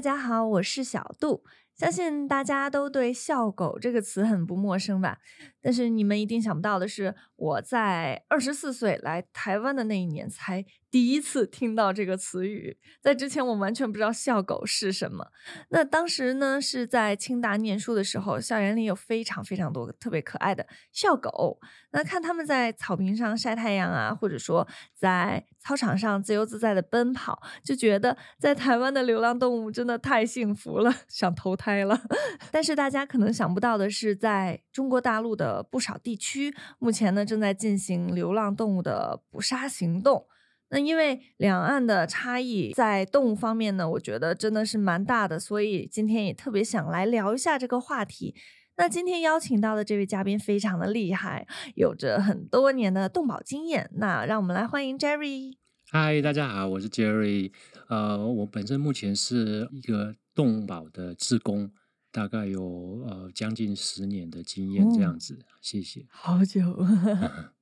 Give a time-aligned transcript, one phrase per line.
[0.00, 1.44] 大家好，我是小杜。
[1.80, 5.16] 相信大家都对“笑狗”这个词很不陌生吧？
[5.62, 12.76] 但是你们一定想不到的是，我在二十四岁来台湾的那一年，才第一次听到这个词语。
[13.00, 15.28] 在之前，我完全不知道“笑狗”是什么。
[15.70, 21.58] 那当时呢，是在清大念书的时候，校园里有非常非常多特别可爱的笑狗。
[21.92, 32.00] 那看他们在草坪上晒太阳啊，或者说在操场上自由自在的奔跑，就觉得在台湾的流浪动物真的太幸福了，想投胎了。
[32.52, 40.26] 但是大家可能想不到的是，在中国大陆的不少地区，目前呢正在进行流浪动物的捕杀行动。
[40.72, 48.36] 那因为两岸的差异在动物方面呢，我觉得真的是蛮大的，所以今天也特别想来聊一下这个话题。
[48.76, 53.90] 那今天邀请到的这位嘉宾非常的厉害，有着很多年的动保经验。
[53.94, 55.56] 那让我们来欢迎 Jerry。
[55.90, 57.50] 嗨，大家好，我是 Jerry。
[57.88, 61.70] 呃，我本身目前是一个动保的志工，
[62.10, 65.38] 大概有呃将近十年的经验这样子。
[65.60, 66.06] 谢谢。
[66.08, 66.62] 好久。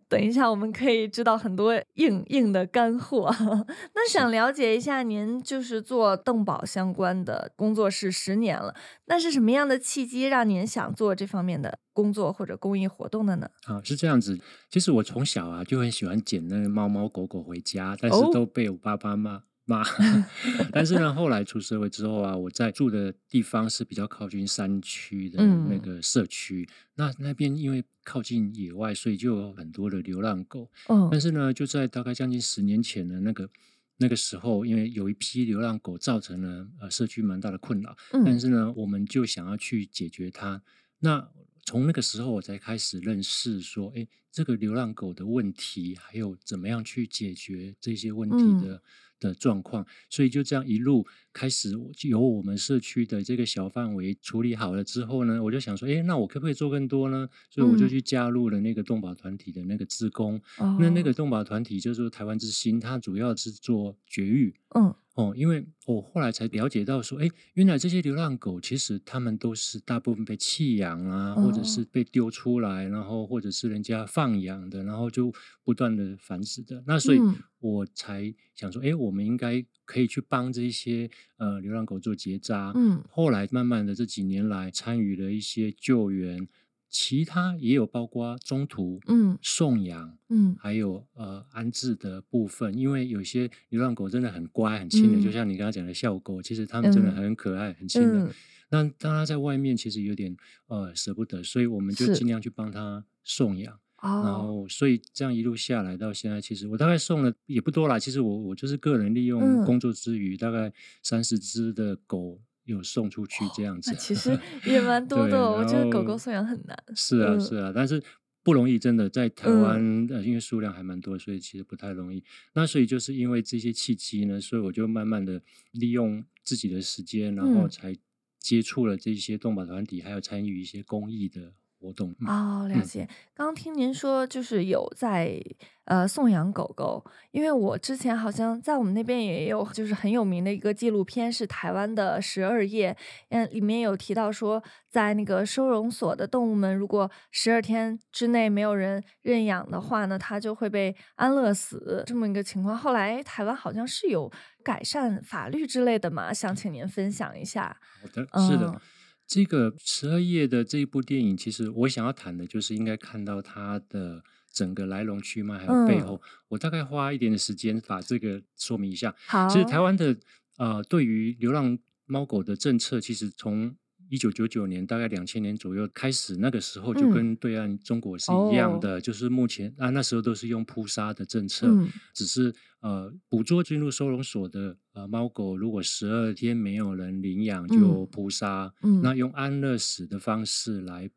[0.08, 3.28] 等一下，我们可以知道很多硬硬的干货。
[3.94, 13.50] 那想了解一下，您就是做动保相关的工作是十年了，那是什么样的契机让您想做这方面的工作或者公益活动的呢？
[13.66, 14.38] 啊，是这样子。
[14.70, 19.42] 其实我从小啊就很喜欢捡那个猫猫狗狗回家，但是都被我爸爸骂。
[19.68, 19.84] 骂，
[20.72, 30.70] 但是呢，后来出社会之后啊，我在住的地方是比较靠近山区的那个社区，那那边因为靠近野外，所以就有很多的流浪狗。
[30.88, 33.50] 嗯，但是呢，就在大概将近十年前的那个
[33.98, 37.94] 那个时候，因为有一批流浪狗造成了呃社区蛮大的困扰，
[38.24, 40.62] 但是呢，我们就想要去解决它。
[41.00, 41.28] 那
[41.66, 48.36] 从那个时候，我才开始认识说，哎，这个流浪狗的问题，还有怎么样去解决这些问题
[48.66, 48.82] 的。
[49.20, 51.72] 的状况，所以就这样一路开始
[52.02, 57.28] 由我们社区的这个小范围处理好了之后呢，我就想说，哎，那我可不可以做更多呢？
[57.50, 60.40] 所以我就去加入了那个动保团体的那个志工。
[60.78, 64.54] 那那个动保团体就是台湾之星，它主要是做绝育。
[64.76, 64.94] 嗯。
[65.14, 76.82] 哦，因为我后来才了解到说，哎，原来这些流浪狗其实它们都是大部分被弃养啊，或者是被丢出来，然后或者是人家放养的，然后就不断的繁殖的。
[76.88, 77.20] 那所以
[77.60, 82.72] 我才想说，哎，我们应该可以去帮这些呃流浪狗做结扎。
[82.74, 86.48] 嗯，后来慢慢的这几年来参与了一些救援。
[86.90, 98.32] 其他也有包括中途嗯送养嗯还有呃安置的部分，因为有些流浪狗真的很乖很亲的，就像你刚刚讲的校狗，其实它们真的很可爱很亲的。
[98.70, 100.34] 那当它在外面其实有点
[100.68, 103.78] 呃舍不得，所以我们就尽量去帮它送养。
[104.02, 107.98] 然后所以这样一路下来到现在，其实我大概送了也不多啦。
[107.98, 110.72] 其实我我就是个人利用工作之余，大概
[111.02, 112.40] 三十只的狗。
[112.68, 115.50] 有送出去这样子，其实 也蛮多的。
[115.50, 116.76] 我觉得狗狗送养很难。
[116.94, 118.02] 是啊，是啊，但是
[118.42, 122.22] 不容易，真的在台湾，呃，因为数量还蛮多，所以其实不太容易。
[122.52, 125.40] 那所以就是因为这些契机呢，所以我就慢慢的
[125.72, 127.96] 利用自己的时间，然后才
[128.38, 131.54] 接触了这些动保团体，还有参与一些公益的。
[131.80, 133.08] 活动哦，了解。
[133.34, 135.40] 刚听您说，就是有在
[135.84, 142.96] 呃送养狗狗，因为我之前好像在我们那边也有，就是很有名的一个纪录片，是台湾的十二夜，
[143.28, 152.76] 嗯，里面有提到说，在那个收容所的动物们，如果十二天之内没有人认养的话呢，它就会被安乐死这么一个情况。
[152.76, 154.30] 后来台湾好像是有
[154.64, 157.76] 改善法律之类的嘛，想请您分享一下。
[158.02, 158.80] 好的，是的。
[159.28, 166.20] 这个十二页的这一部电影，其实我想要谈的就是应该看到它的整个来龙去脉，还有背后。
[166.48, 169.14] 我大概花一点的时间把这个说明一下。
[169.26, 170.16] 好，其实台湾的
[170.56, 173.76] 呃，对于流浪猫狗的政策，其实从
[174.08, 181.68] 一九九九年大概两千年左右开始，那个时候就跟对岸中国是一样的，就是目前啊那时候都是用扑杀的政策，
[182.14, 188.72] 只是呃捕捉进入收容所的呃猫狗，如果十二天没有人领养就扑杀，
[189.02, 191.10] 那用安乐死的方式来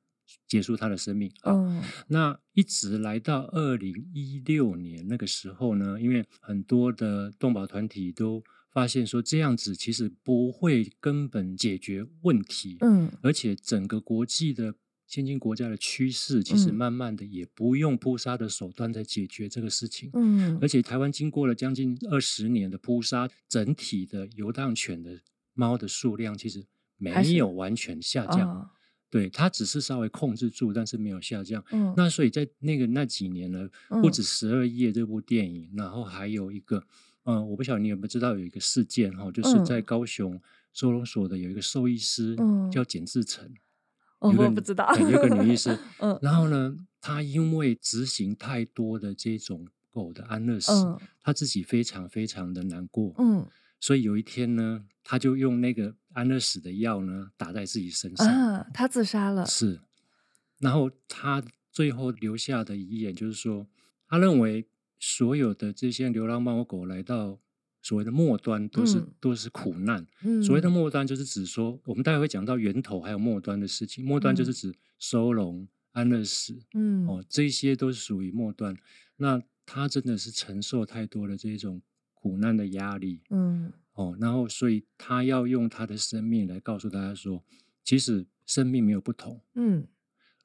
[0.47, 1.83] 结束它的生命啊。
[2.07, 8.43] 那一直来到二零一六年那个时候呢，因为很多的动保团体都。
[8.71, 14.73] 发现说这样子其实不会根本解决问题，嗯，而且整个国际的
[15.05, 25.19] 先进国家的趋势，其实慢慢的也不用扑杀的手段在解决这个事情，嗯，而且台湾经过了将近二十年的扑杀，整体的游荡犬的
[25.53, 26.65] 猫的数量其实
[26.95, 28.71] 没有完全下降，
[29.09, 33.67] 对，它只是稍微控制住，但是没有下降，嗯，那所以在那个那几年呢，
[34.01, 36.85] 不止十二夜这部电影，然后还有一个。
[37.25, 40.41] 嗯，我不晓得你有没有知道有一个事件哈，就是在高雄
[40.73, 42.69] 收容所的有一个兽医师嗯。
[42.71, 43.51] 叫简志成，
[44.19, 45.77] 哦有个我不知道对有一个女医师。
[45.99, 46.17] 嗯。
[46.21, 50.99] 然后呢，她因为执行太多的这种狗的安乐死，嗯。
[51.21, 53.45] 她自己非常非常的难过，嗯。
[53.79, 59.79] 所以有一天呢，她就用那个安乐死的药呢打在自己身上，啊，他自杀了，是，
[60.59, 63.67] 然后她最后留下的遗言就是说，
[64.07, 64.67] 她认为
[65.01, 67.39] 所有的这些流浪猫狗来到
[67.81, 69.13] 所谓的末端都是、嗯。
[69.19, 74.05] 都是苦难，嗯，所谓的末端就是指说，我们待会会讲到源头还有末端的事情。
[74.05, 74.53] 末端就是嗯。
[74.53, 77.07] 指收容、安乐死，嗯。
[77.07, 78.77] 哦，这些都是属于末端。
[79.17, 81.81] 那他真的是承受太多的这种
[82.13, 83.73] 苦难的压力，嗯。
[83.93, 87.43] 哦，然后所以他要用他的生命来告诉大家说，
[87.83, 89.41] 其实生命没有不同。
[89.55, 89.87] 嗯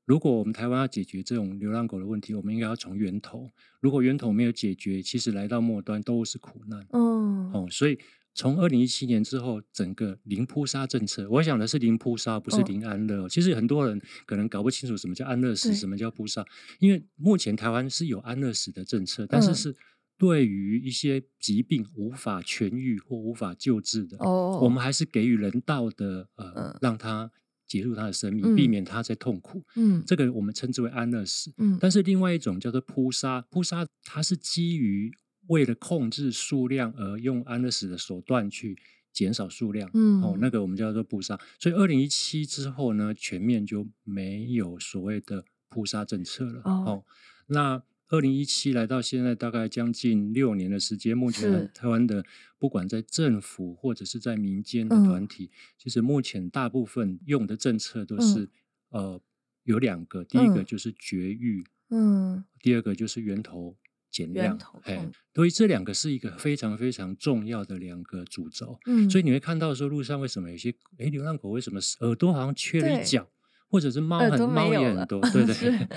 [0.07, 3.51] 如果我们台湾要解决这种流浪狗的问题，我们应该要从源头。
[3.81, 6.87] 如果源头没有解决，其实来到末端都是苦难。
[6.93, 7.99] 嗯哦，所以
[8.33, 12.65] 从二零一七年之后，整个零扑杀政策，我想的是零扑杀，不是哦。
[12.67, 13.29] 零安乐哦。
[13.29, 16.45] 其实很多人可能搞不清楚什么叫安乐死，什么叫扑杀，
[16.79, 19.55] 因为目前台湾是有安乐死的政策，但是嗯。
[19.55, 19.77] 是
[20.19, 26.79] 对于一些疾病无法痊愈或无法救治的，哦，我们还是给予人道的呃，嗯。
[26.81, 27.31] 让他
[27.67, 29.63] 结束他的生命，避嗯免他在痛苦。
[29.75, 31.53] 嗯这个我们称之为安乐死。
[31.59, 35.13] 嗯但是另外一种叫做扑杀，扑杀它是基于
[35.49, 38.79] 为了控制数量而用安乐死的手段去
[39.13, 39.91] 减少数量。
[39.95, 41.39] 嗯哦，那个我们叫做扑杀。
[41.59, 46.63] 所以二零一七之后呢，全面就没有所谓的扑杀政策了。
[46.65, 47.05] 哦
[47.49, 52.25] 那二零一七来到现在大概将近六年的时间，目前台湾的
[52.59, 55.05] 不管在政府或者是在民间的嗯。
[55.05, 58.49] 团体，其实目前大部分用的政策都是、
[58.91, 59.21] 呃
[59.65, 60.65] 有两个，第一个嗯。
[60.65, 62.45] 就是绝育，嗯。
[62.61, 63.77] 第二个就是源头
[64.13, 64.57] 减量。
[64.85, 68.79] 哎，所以这两个是一个非常非常重要的两个主轴。
[68.87, 73.29] 嗯，所以你会看到说路上为什么有些诶流浪狗为什么耳朵好像缺了一角，
[73.69, 75.71] 或者是猫很猫也很多， 对对是。
[75.71, 75.89] 对，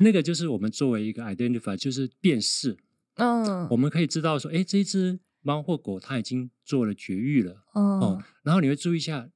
[0.00, 2.76] 那个就是我们作为一个 identify 就是辨识，
[3.16, 3.66] 嗯。
[3.70, 9.28] 我们可以知道说，诶这一只猫或狗它已经做了绝育了哦哦，然后你会注意一下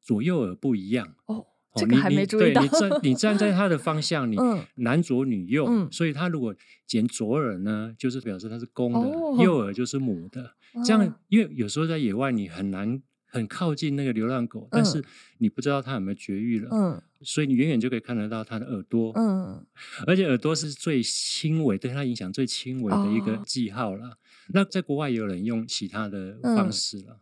[0.00, 1.14] 左右耳不一样。
[1.26, 1.46] 哦，哦
[1.76, 6.54] 这个还没注意到对你，站你站在它的方向， 你嗯男左女右，嗯所以它如果
[6.86, 10.54] 剪左耳呢，就是表示它是公的；哦右耳就是母的。
[10.84, 15.02] 这样哦，因为有时候在野外你很难很靠近那个流浪狗，但是
[15.38, 19.64] 你不知道它有没有绝育了，嗯所以你远远就可以看得到它的耳朵，嗯
[20.06, 24.18] 而且耳朵是最轻微对它影响最轻微的一个哦记号了。
[24.48, 27.18] 那在国外也有人用其他的方嗯式了。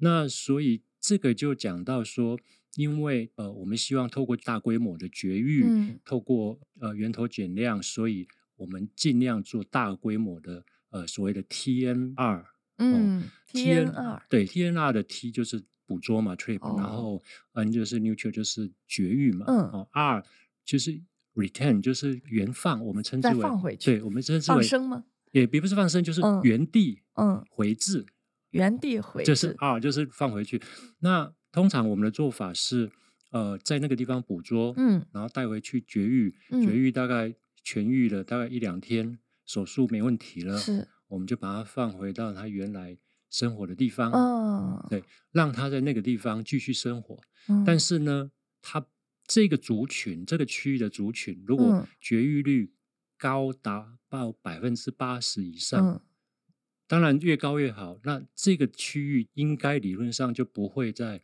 [0.00, 2.38] 那所以这个就讲到说，
[2.76, 8.26] 因为呃，我们希望透过大规模的绝育，嗯透过呃源头减量，所以
[8.56, 12.44] 我们尽量做大规模的呃所谓的 TNR。
[12.76, 17.22] 嗯 T N TN R 对 TNR 的 T 就是捕捉嘛，trip，、哦然后
[17.52, 19.58] N 就是 neutral 就是绝育嘛，嗯。
[19.70, 20.24] 哦 R
[20.64, 21.00] 就是
[21.34, 25.04] return 就是原放，我们称之为放回去对，我们称之为放生吗？
[25.32, 28.06] 也并不是放生，就是嗯原地嗯，回置，
[28.50, 30.62] 原地回就是置 R 就是放回去。
[31.00, 32.90] 那通常我们的做法是，
[33.30, 35.04] 呃，在那个地方捕捉，嗯。
[35.12, 36.62] 然后带回去绝育，嗯。
[36.62, 40.88] 绝育大概痊愈了大概一两天，手术没问题了，是。
[41.08, 42.96] 我们就把它放回到它原来
[43.34, 47.20] 生活的地方，哦对，让他在那个地方继续生活。
[47.48, 48.30] 嗯，但是呢，
[48.62, 48.86] 他
[49.26, 52.72] 这个族群，这个区域的族群，如果嗯绝育率
[53.18, 56.00] 高达到百分之八十以上，嗯
[56.86, 57.98] 当然越高越好。
[58.04, 61.20] 那这个区域应该理论上就不会再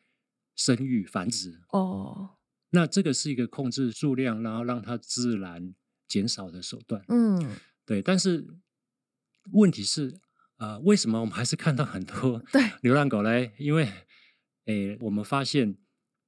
[0.57, 1.61] 生育繁殖。
[1.69, 2.31] 哦
[2.71, 5.75] 那这个是一个控制数量，然后让它自然
[6.09, 7.05] 减少的手段。
[7.09, 8.47] 嗯对，但是
[9.53, 10.19] 问题是，
[10.61, 13.53] 呃，为什么我们还是看到很多对 流浪狗嘞？
[13.59, 13.89] 因为，
[14.67, 15.75] 诶，我们发现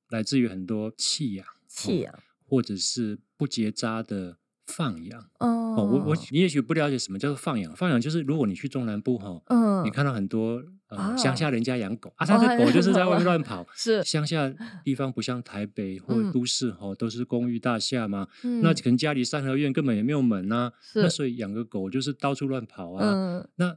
[0.09, 2.15] 来自于很多弃养、弃养
[2.47, 5.21] 或者是不结扎的放养。
[5.39, 7.75] 哦哦，我我你也许不了解什么叫做放养。
[7.77, 13.67] 放养就是如果你去中南部哈、嗯你看到很多呃啊乡下人家养狗啊，他的哦狗就是在外面 乱跑。
[13.75, 14.49] 是乡下
[14.85, 23.13] 地方不像台北或嗯都市哈、都是公寓大厦嘛，嗯那可能家里三合院根本也没有门呐、是那所以养个狗就是到处乱跑啊。
[23.13, 23.77] 嗯那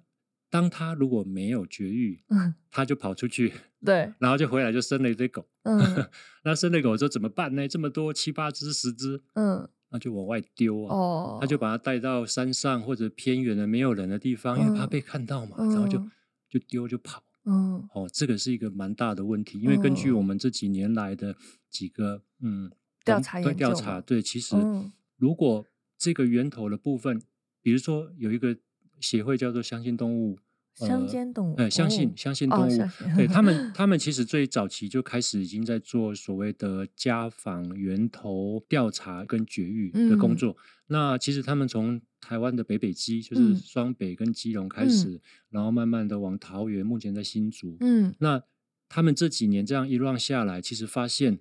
[0.56, 2.56] 当他如果没有绝育，嗯。
[2.72, 4.14] 它就跑出去， 对。
[4.20, 5.46] 然后就回来就生了一堆狗。
[5.64, 5.78] 嗯。
[6.46, 7.68] 那生了狗之后怎么办呢？
[7.68, 9.68] 这么多七八只、十只，嗯。
[9.90, 10.96] 那就往外丢啊。
[10.96, 16.00] 哦，他就把它带到山上或者偏远的没有人的地方，因为怕嗯被看到嘛，然后就。
[16.00, 16.12] 嗯
[16.48, 17.22] 就丢就跑。
[17.44, 17.86] 嗯。
[17.94, 21.36] 哦，这个是一个蛮大的问题，因为根据嗯我们这几年来的
[21.70, 22.72] 几个嗯
[23.04, 24.40] 调查对调查，对，其。
[24.40, 24.92] 实嗯。
[25.18, 25.66] 如果
[25.98, 27.22] 这个源头的部分，
[27.62, 28.58] 比如说有一个
[29.02, 30.40] 协会叫做相信动物
[30.75, 40.36] 乡间动物，呃，相信哦相信动物，哦对他们， 他们其实最早期就开始已经在做所谓的家访、源头调查跟绝育的工嗯。
[40.36, 40.58] 作。
[40.88, 43.55] 那其实他们从台湾的北北基，就是嗯。
[43.55, 44.89] 双北跟基隆开嗯。
[44.89, 47.77] 始，然后慢慢的往桃园，目前在新竹。
[47.79, 48.13] 嗯。
[48.20, 48.44] 那
[48.89, 51.39] 他们这几年这样一浪下来，其实发现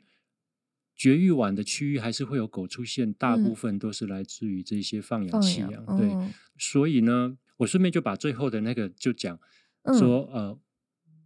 [0.96, 3.54] 绝育晚的区域还是会有狗出现，大部嗯。
[3.56, 5.84] 分都是来自于这些放养弃养。
[5.98, 9.38] 对，嗯所以呢，我顺便就把最后的那个就讲
[9.82, 10.58] 嗯说，呃，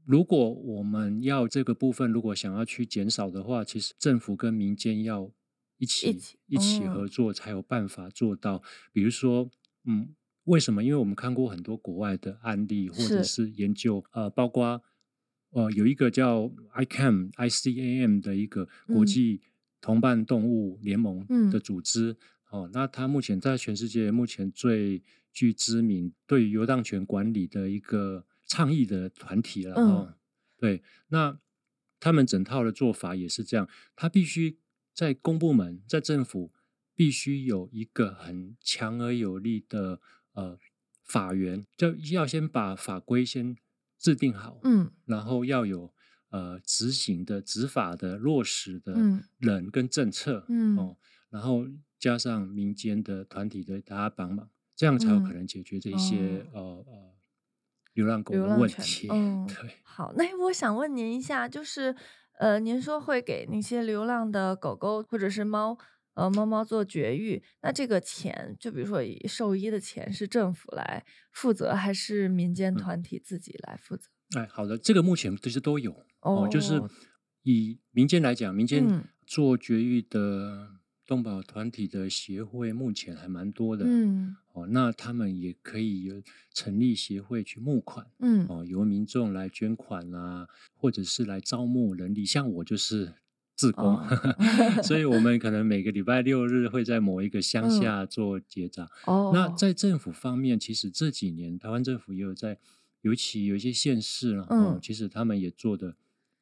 [0.05, 5.31] 如果我们要这个部分，如果想要去减少的话，其实政府跟民间要
[5.79, 8.63] 一起起一起嗯合作，才有办法做到。
[8.93, 9.51] 比如说，
[9.85, 10.83] 嗯，为什么？
[10.83, 14.83] 因为我们看过很多国外的案例，或者是是研究，呃，包括
[15.51, 19.41] 呃有一个叫 ICAM ICAM 的一个国嗯际
[19.81, 22.17] 同伴动物联盟嗯的组织。
[22.51, 29.75] 哦，那它目前在全世界目前最具知名对于游荡权管理的一个倡议的团体了。
[29.77, 29.87] 嗯。
[29.87, 30.15] 哦，
[30.57, 31.39] 对，那
[32.01, 34.59] 他们整套的做法也是这样，他必须
[34.95, 36.53] 在公部门、在政府
[36.95, 40.01] 必须有一个很强而有力的
[40.33, 40.59] 呃
[41.05, 43.57] 法源，就要先把法规先
[43.99, 44.91] 制定好，嗯。
[45.07, 45.93] 然后要有
[46.31, 49.25] 呃执行的、执法的、落实的嗯。
[49.39, 50.77] 人跟政策，嗯。
[50.77, 50.97] 哦，
[51.31, 51.67] 然后
[51.99, 57.15] 加上民间的团体的大家帮忙，这样才有可嗯能解决这些、呃呃
[57.95, 59.09] 流浪狗的问题。
[59.11, 61.97] 嗯对，好，那我想问您一下，就是
[62.39, 65.77] 呃，您说会给那些流浪的狗狗或者是猫，
[66.15, 74.09] 呃，猫猫做绝育，那这个钱，就比如说以兽医的钱，是政府来负责，还是民间嗯团体自己来负责？
[74.39, 76.89] 哎，好的，这个目前其实都有哦就是哦
[77.43, 80.69] 以民间来讲，民间嗯做绝育的
[81.05, 83.85] 动保团体的协会目前还蛮多的。
[83.89, 86.23] 嗯哦，那他们也可以有
[86.53, 88.47] 成立协会去募款嗯。
[88.49, 92.25] 哦，由民众来捐款啊，或者是来招募人力。
[92.25, 93.15] 像我就是
[93.57, 94.07] 志工，哦。
[94.83, 97.71] 所以我们可能每个礼拜六日会在某一个乡嗯。
[97.81, 98.89] 下做结扎。
[99.07, 102.59] 哦，那在政府方面，其实这几年台湾政府也有在，
[103.03, 104.81] 尤其有一些县市啊，哦嗯。
[104.83, 105.97] 其实他们也做的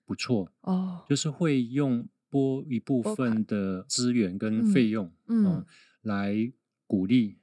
[0.05, 1.05] 不错，哦。
[1.09, 5.45] 就是会用拨一部分的资源跟嗯费用，嗯。
[5.47, 5.67] 哦
[6.03, 6.53] 来
[6.87, 7.37] 鼓励呃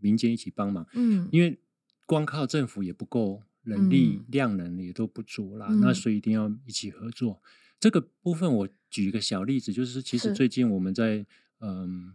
[0.00, 1.28] 民间一起帮忙，嗯。
[1.30, 1.58] 因为
[2.06, 4.24] 光靠政府也不够，人力嗯。
[4.28, 7.42] 量能也都不足啦，那嗯所以一定要一起合作。
[7.80, 11.26] 这个部分我举一个小例子，就是其实最近我们在
[11.60, 12.14] 嗯。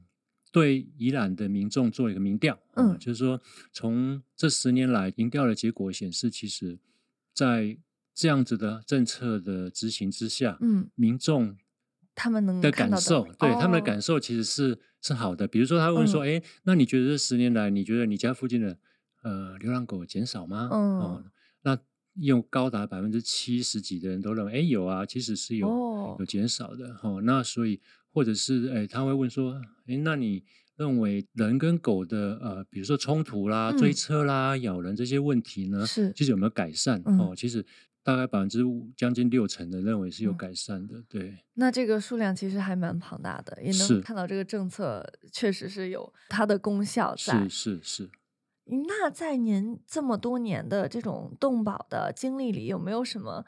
[0.52, 6.78] 对宜兰的民众做一个民调，啊嗯就是说从这十年来民调的结果显示，其实，
[7.34, 7.76] 在
[8.14, 11.58] 这样子的政策的执行之下，嗯，民众
[12.16, 15.48] 他们能的感受，对、他们的哦感受其实是是好的。
[15.48, 18.78] 比如说，他会问说：“嗯哎、那你觉得这十年来，你觉得你家附近的
[19.24, 21.32] 呃流浪狗减少吗？”哦嗯，
[21.64, 21.80] 那
[22.16, 26.96] 有高达百分之七十几的人都认为，哎，有啊，其实是有、哦有减少的。
[27.02, 30.44] 哦，那所以或者是哎，他会问说：“哎，那你
[30.78, 37.02] 认为人跟狗的呃，比如说冲突啦、追嗯车啦、咬人这些问题呢，是其实有没有改善？
[37.06, 37.66] 嗯哦，其实。”
[38.04, 41.38] 大概百分之五，将近六成的认为是有嗯改善的，对。
[41.54, 47.80] 那这个数量其实还蛮庞大的，也能看到这个政策确实是有它的功效在是。
[47.80, 48.10] 是是，
[48.66, 53.46] 那在您这么多年的这种动保的经历里，有没有什么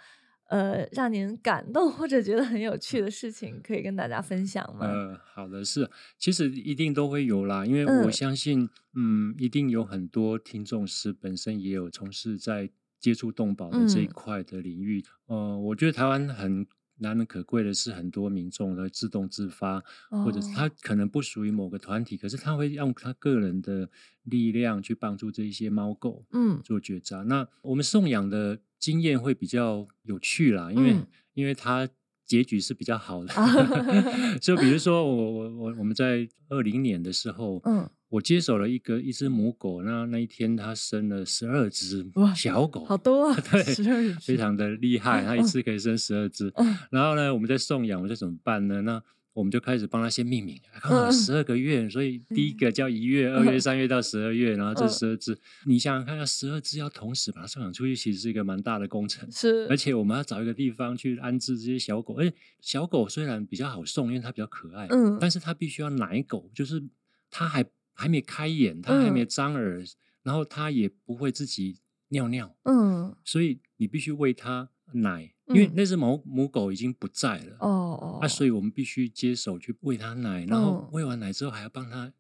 [0.49, 4.85] 呃让您感动或者觉得很有趣的事情可以跟大家分享吗？
[4.85, 15.03] 呃，好的是，其实一定都会有啦，因为我嗯相信，嗯，一定有很多听众是本身也有从事在接触动保的这一嗯块的领域。
[15.27, 16.65] 呃，我觉得台湾很
[16.99, 23.89] 难能可贵的是，很多民众的自动自发，或者是他哦可能不属于某个团体，可是他会用他个人的
[24.23, 26.25] 力量去帮助这一些猫狗。
[26.31, 27.23] 嗯做绝扎。
[27.23, 31.85] 那我们送养的经验会比较有趣啦，因为、嗯因为它
[32.25, 33.33] 结局是比较好的。
[33.33, 33.45] 啊
[34.39, 46.51] 就比如说我我我我们在二零年的时候，嗯，我接手了一个一只母狗，那那一天它生了十二只哇小狗，好多啊， 对十二只非常的厉害，它一次可以生十二只。
[46.55, 48.81] 嗯然后呢，我们在送养，我们就怎么办呢？
[48.83, 49.01] 那
[49.33, 59.29] 我们就开始帮它先命名，刚好嗯十二个月，所以第一个叫一月、二月、三月到十二月，然后这嗯十二只，你想想看，要十二只要同时把它送养出去，其实是一个蛮大的工程。
[59.29, 66.81] 是，而且我们要找一个地方去安置这些小狗，而且小狗虽然比较好送，因为它比较可爱，嗯但是它必须要奶狗，就是
[67.29, 69.83] 它还还没开眼，它还没嗯张耳，
[70.21, 77.57] 然后它也不会自己尿尿，嗯所以你必须喂它奶，因为嗯那只母母狗已经不在了。
[77.59, 82.11] 哦哦，啊，所以我们必须接手去喂它奶，然后嗯喂完奶之后还要帮它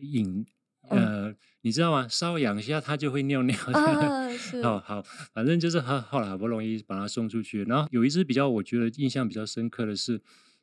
[0.00, 0.44] 饮
[0.90, 2.06] 呃，你知道吗？
[2.08, 3.72] 稍养一下它就会尿尿的。
[3.78, 7.64] 啊， 是，好好，反正就是后后来好不容易把它送出去。
[7.64, 10.20] 然后有一只比较我觉得印象比较深刻的是，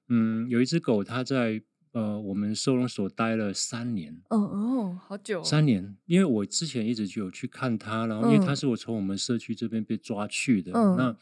[0.09, 4.21] 嗯，有一只狗它在呃我们收容所待了三年。
[4.29, 8.55] 哦哦，好久哦，三年，因为我之前一直就有去看它，然后因为它嗯。
[8.55, 11.15] 是我从我们社区这边被抓去的，嗯那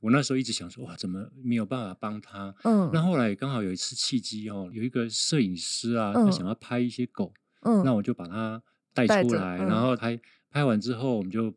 [0.00, 2.54] 我那时候一直想说，哇，怎么没有办法帮它？
[2.64, 6.32] 嗯，那后来刚好有一次契机哦，有一个摄影师啊，他嗯。
[6.32, 9.66] 想要拍一些狗，嗯，那我就把它带出来，嗯。
[9.68, 11.54] 然后拍拍完之后，我们就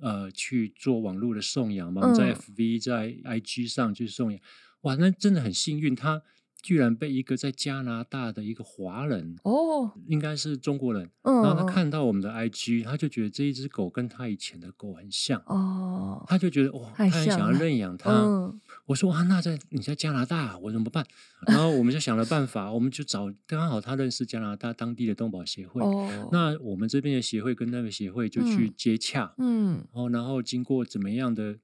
[0.00, 2.34] 呃去做网络的送养嘛，在嗯。
[2.34, 4.40] FV 在 IG 上去送养，
[4.82, 6.22] 哇，那真的很幸运，他
[6.62, 18.10] 居然被一个在加拿大的一个华人，哦，应该是中国人，嗯，然后他嗯，看到我们的 IG，他就觉得这一只狗跟他以前的狗很像，哦，他就觉得哇，他太很想要认养它。
[18.10, 21.06] 嗯我说啊，那在你在加拿大，我怎么办？
[21.46, 31.58] 然后我们就想了办法，我们就找刚好他认识加拿大当地的动保协会，哦，那我们这边的协会跟那个协会就去嗯接洽，嗯哦，然后经过怎么样的，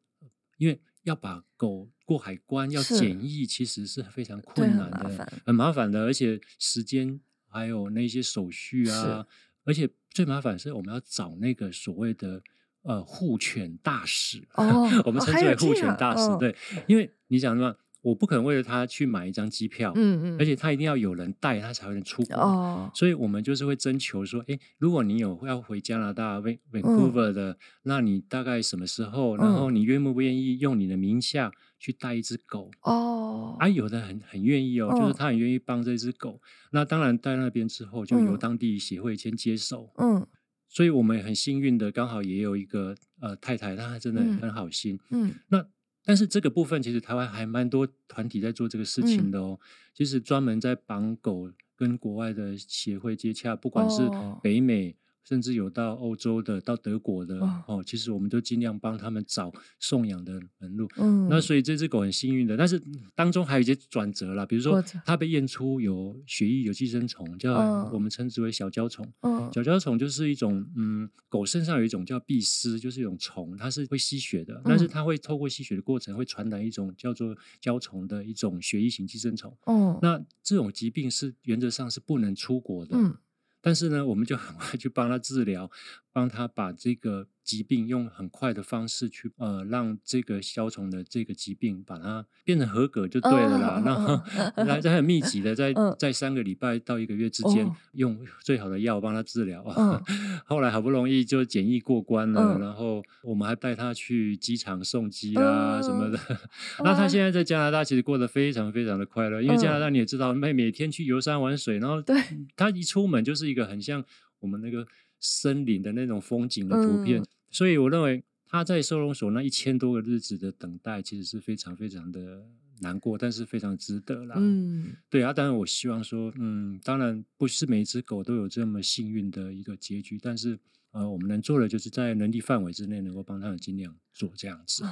[0.57, 9.27] 因为要把狗过海关要检疫，其实是非常困难的，麻很麻烦的，而且时间还有那些手续啊，
[9.65, 12.43] 而且最麻烦是我们要找那个所谓的
[12.81, 16.39] 呃护犬大使，哦 我们称之为护犬大使，嗯。
[16.39, 29.37] 对，因为你讲什么，我不可能为了他去买一张机票，嗯嗯，而且他一定要有人带他才会能出国，哦，所以我们就是会征求说，哎，如果你有要回加拿大 Van Vancouver 的，那你大概什么时候？
[29.37, 32.71] 然后嗯你愿不愿意用你的名下去带一只狗？
[32.83, 36.41] 哦，啊，有的很很愿意哦，就是嗯他很愿意帮这只狗。
[36.71, 39.91] 那当然在那边之后，就由嗯当地协会先接手。
[39.97, 40.27] 嗯
[40.71, 45.01] 所以我们很幸运的，刚好也有一个呃太太，她真的嗯很好心。
[45.11, 45.65] 嗯那
[46.09, 49.61] 但是这个部分，其实台湾还蛮多团体在做这个事情的哦。
[49.93, 57.65] 其实专门在绑狗跟国外的协会接洽，不管是哦北美，甚至有到欧洲的、到德国的哦。
[57.67, 60.89] 哦，其实我们都尽量帮他们找送养的门路。
[60.97, 62.83] 嗯，那所以这只狗很幸运的，但是
[63.15, 69.07] 当中还有一些转折啦，比如说它被验出有血液有寄生虫，叫嗯我们称之为小胶虫。
[69.23, 74.89] 嗯小胶虫就是一种，嗯，狗身上有一种叫蜱丝，就是一种虫，它是会吸血的，但是嗯。
[74.89, 79.55] 它会透过吸血的过程会传染一种叫做胶虫的一种血液型寄生虫。
[79.65, 83.15] 哦，那这种疾病是原则上是不能出国的，嗯
[83.61, 85.71] 但是呢，我们就很快去帮他治疗，
[86.19, 93.81] 帮他把这个疾病用很快的方式去呃，让这个消虫的这个疾病把它变成合格就对了啦。
[93.81, 99.63] 哦然后来在很密集的在嗯在三个礼拜到一个月之间，哦用最好的药帮他治疗。
[100.45, 106.19] 后来好不容易就检疫过关了，嗯然后我们还带他去机场送机啊、什么的。
[106.29, 106.37] 嗯
[106.83, 112.21] 那他现在在加拿大其实过得非常非常的快乐，因为加拿嗯大你也知道，每每天去游山玩水，然后对
[112.57, 114.05] 他一出门就是一个很像
[114.41, 114.87] 我们那个
[115.21, 122.45] 森林的那种风景的图片，嗯所以我认为他在收容所那一千多个日子的等待，其实是非常非常的
[122.81, 124.37] 难过，但是非常值得啦。
[124.39, 130.59] 嗯对啊，当然我希望说，嗯，当然不是每一只狗都有这么幸运的一个结局，但是
[130.91, 134.85] 呃，我们能做的就是在能力范围之内，能够帮他们尽量做这样子。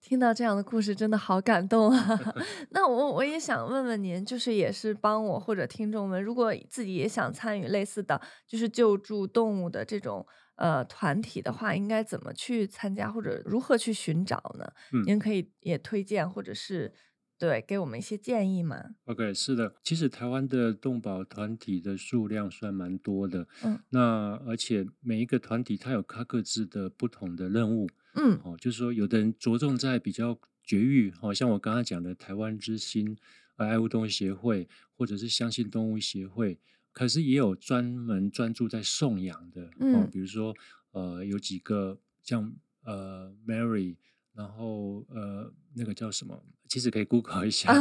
[0.00, 2.34] 听到这样的故事，真的好感动啊！
[2.70, 10.24] 那我我也想问问您，就是也是帮我或者听众们，如果自己也想参与类似的就是救助动物的这种
[10.56, 14.64] 呃团体的话，应该怎么去参加，或者如何去寻找呢？
[14.92, 16.92] 嗯您可以也推荐，或者是
[17.36, 28.38] 对给我们一些建议吗？OK，是的，其实台湾的动保团体的数量算蛮多的，嗯那而且每一个团体它有它各自的不同的任务，嗯。
[28.44, 33.16] 哦，就是说有的人着重在比较绝育，哦，像我刚刚讲的台湾之星、
[33.56, 36.58] 呃爱护动物协会，或者是相信动物协会，
[36.92, 40.54] 可是也有专门专注在送养的，哦嗯，比如说
[40.92, 42.52] 呃有几个像
[42.84, 43.96] 呃 Mary，
[44.34, 47.72] 然后呃那个叫什么，其实可以 Google 一下，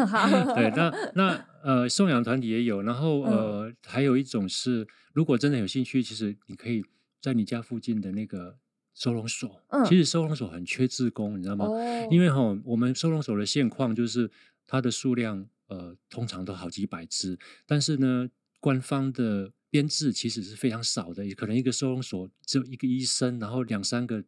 [0.56, 3.32] 对，那那呃送养团体也有，然后嗯。
[3.32, 6.84] 呃还有一种是，如果真的有兴趣，其实你可以
[7.22, 8.58] 在你家附近的那个
[8.98, 11.66] 收容所，嗯其实收容所很缺志工，你知道吗？
[11.66, 14.30] 哦，因为哈，我们收容所的现况就是
[14.66, 18.28] 它的数量呃通常都好几百只，但是呢，
[18.60, 24.24] 官方的编制其实是非常少的，也可能一个收容所只有一个医生，然后两三个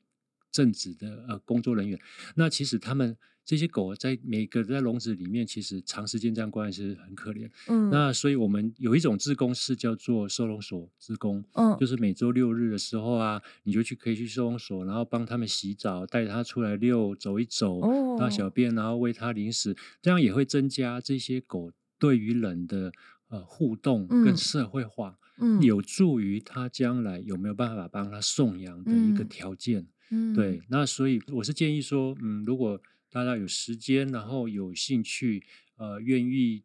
[0.51, 1.99] 正职的呃工作人员。
[2.35, 3.17] 那其实他们
[3.49, 7.49] 这些狗在每个在笼子里面，其实长时间这样关是很可怜。
[7.67, 17.81] 嗯那所以我们有一种志工是叫做收容所志工，嗯就是每周六日的时候啊，你就去可以去收容所，然后帮他们洗澡，带它出来遛，走一走，
[18.19, 22.91] 大哦小便，然后喂它零食，这样也会增加这些狗对于人的
[23.29, 25.17] 呃互动嗯跟社会化。
[25.41, 29.87] 嗯有助于它将来有没有办法帮它送养的一个嗯条件。
[30.11, 32.79] 嗯对，那所以我是建议说，嗯，如果
[33.09, 35.43] 大家有时间，然后有兴趣，
[35.75, 36.63] 呃，愿意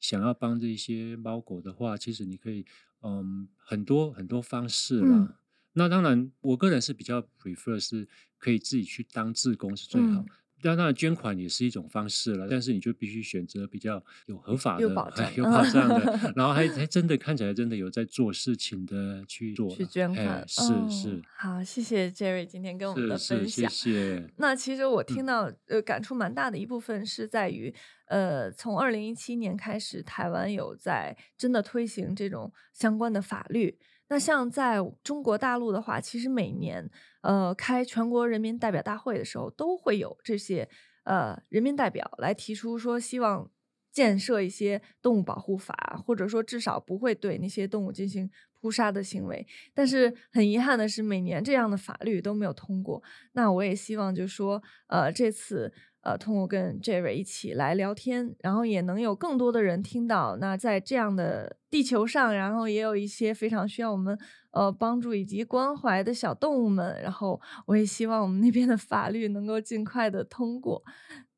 [0.00, 2.64] 想要帮这些猫狗的话，其实你可以，
[3.02, 5.16] 嗯，很多很多方式啦。
[5.18, 5.34] 嗯
[5.76, 8.06] 那当然，我个人是比较 prefer 是
[8.38, 10.24] 可以自己去当志工是最好。
[10.64, 23.68] 当然，捐款也是一种方式了，但是你就必须选择比较有合法的、有保 障有保障的，然后还 还真的看起来真的有在做事情的去做去捐款，是哦是好，谢谢 Jerry 今天跟我们的分享。
[23.68, 24.30] 谢。
[24.38, 27.74] 那其实我嗯听到、呃感触蛮大的一部分是在于，
[28.06, 33.78] 呃，从二零一七年开始，台湾有在真的推行这种相关的法律。
[34.08, 36.90] 那像在中国大陆的话，其实每年
[37.22, 40.68] 呃开全国人民代表大会的时候，都会有这些
[41.04, 43.50] 呃人民代表来提出说希望。
[43.94, 49.46] 建设一些动物保护法，或者说至少不会对那些动物进行扑杀的行为。
[49.72, 53.00] 但是很遗憾的是，每年这样的法律都没有通过。
[53.34, 55.72] 那我也希望，就说，呃，这次
[56.04, 60.36] 呃，通过跟 Jerry 一起来聊天，然后也能有更多的人听到。
[60.36, 64.18] 那在这样的地球上，然后也有一些非常需要我们
[64.52, 67.00] 呃帮助以及关怀的小动物们。
[67.02, 70.82] 然后我也希望我们那边的法律能够尽快的通过。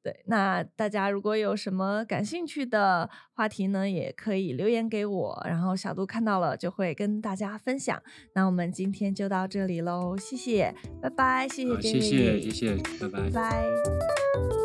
[0.03, 8.01] 对，那大家如果有什么感兴趣的话题呢，也可以留言给我，然后小度看到了就会跟大家分享。
[8.33, 14.56] 那我们今天就到这里喽，谢谢，拜拜，谢谢好，Jerry，谢谢谢谢，拜拜拜拜。